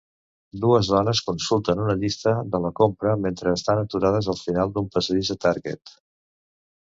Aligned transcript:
Dues 0.61 0.87
dones 0.91 1.19
consulten 1.27 1.81
una 1.83 1.95
llista 2.03 2.33
de 2.55 2.61
la 2.63 2.71
compra 2.79 3.13
mentre 3.25 3.53
estan 3.59 3.81
aturades 3.81 4.29
al 4.33 4.41
final 4.45 4.75
d'un 4.77 4.87
passadís 4.97 5.33
a 5.35 5.37
Target. 5.45 5.97